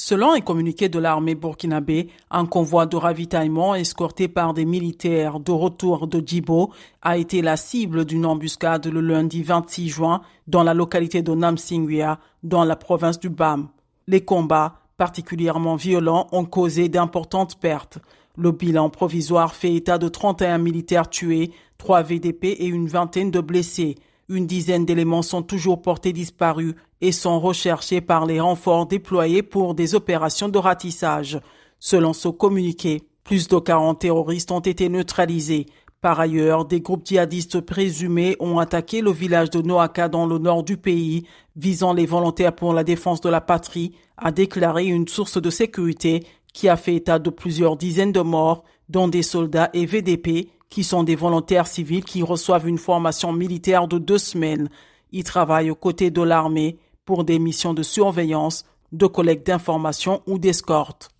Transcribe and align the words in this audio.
Selon 0.00 0.32
un 0.32 0.40
communiqué 0.40 0.88
de 0.88 1.00
l'armée 1.00 1.34
burkinabé, 1.34 2.08
un 2.30 2.46
convoi 2.46 2.86
de 2.86 2.96
ravitaillement 2.96 3.74
escorté 3.74 4.28
par 4.28 4.54
des 4.54 4.64
militaires 4.64 5.40
de 5.40 5.50
retour 5.50 6.06
de 6.06 6.22
Djibo 6.24 6.70
a 7.02 7.18
été 7.18 7.42
la 7.42 7.56
cible 7.56 8.04
d'une 8.04 8.24
embuscade 8.24 8.86
le 8.86 9.00
lundi 9.00 9.42
26 9.42 9.88
juin 9.88 10.22
dans 10.46 10.62
la 10.62 10.72
localité 10.72 11.20
de 11.22 11.34
Namsingwea, 11.34 12.20
dans 12.44 12.64
la 12.64 12.76
province 12.76 13.18
du 13.18 13.28
Bam. 13.28 13.70
Les 14.06 14.24
combats, 14.24 14.76
particulièrement 14.96 15.74
violents, 15.74 16.28
ont 16.30 16.44
causé 16.44 16.88
d'importantes 16.88 17.58
pertes. 17.58 17.98
Le 18.36 18.52
bilan 18.52 18.90
provisoire 18.90 19.52
fait 19.52 19.74
état 19.74 19.98
de 19.98 20.08
31 20.08 20.58
militaires 20.58 21.10
tués, 21.10 21.50
3 21.78 22.02
VDP 22.02 22.44
et 22.44 22.66
une 22.66 22.86
vingtaine 22.86 23.32
de 23.32 23.40
blessés. 23.40 23.96
Une 24.30 24.46
dizaine 24.46 24.84
d'éléments 24.84 25.22
sont 25.22 25.42
toujours 25.42 25.80
portés 25.80 26.12
disparus 26.12 26.74
et 27.00 27.12
sont 27.12 27.40
recherchés 27.40 28.02
par 28.02 28.26
les 28.26 28.40
renforts 28.40 28.86
déployés 28.86 29.42
pour 29.42 29.74
des 29.74 29.94
opérations 29.94 30.50
de 30.50 30.58
ratissage. 30.58 31.40
Selon 31.78 32.12
ce 32.12 32.28
communiqué, 32.28 33.04
plus 33.24 33.48
de 33.48 33.58
40 33.58 34.00
terroristes 34.00 34.50
ont 34.50 34.60
été 34.60 34.90
neutralisés. 34.90 35.64
Par 36.02 36.20
ailleurs, 36.20 36.66
des 36.66 36.82
groupes 36.82 37.06
djihadistes 37.06 37.62
présumés 37.62 38.36
ont 38.38 38.58
attaqué 38.58 39.00
le 39.00 39.12
village 39.12 39.48
de 39.48 39.62
Noaka 39.62 40.08
dans 40.08 40.26
le 40.26 40.36
nord 40.36 40.62
du 40.62 40.76
pays, 40.76 41.24
visant 41.56 41.94
les 41.94 42.06
volontaires 42.06 42.54
pour 42.54 42.74
la 42.74 42.84
défense 42.84 43.22
de 43.22 43.30
la 43.30 43.40
patrie, 43.40 43.94
a 44.18 44.30
déclaré 44.30 44.84
une 44.84 45.08
source 45.08 45.40
de 45.40 45.48
sécurité 45.48 46.26
qui 46.52 46.68
a 46.68 46.76
fait 46.76 46.96
état 46.96 47.18
de 47.18 47.30
plusieurs 47.30 47.78
dizaines 47.78 48.12
de 48.12 48.20
morts, 48.20 48.64
dont 48.90 49.08
des 49.08 49.22
soldats 49.22 49.70
et 49.72 49.86
VDP 49.86 50.50
qui 50.70 50.84
sont 50.84 51.02
des 51.02 51.16
volontaires 51.16 51.66
civils 51.66 52.04
qui 52.04 52.22
reçoivent 52.22 52.68
une 52.68 52.78
formation 52.78 53.32
militaire 53.32 53.88
de 53.88 53.98
deux 53.98 54.18
semaines. 54.18 54.68
Ils 55.12 55.24
travaillent 55.24 55.70
aux 55.70 55.74
côtés 55.74 56.10
de 56.10 56.22
l'armée 56.22 56.78
pour 57.04 57.24
des 57.24 57.38
missions 57.38 57.74
de 57.74 57.82
surveillance, 57.82 58.64
de 58.92 59.06
collecte 59.06 59.46
d'informations 59.46 60.22
ou 60.26 60.38
d'escorte. 60.38 61.10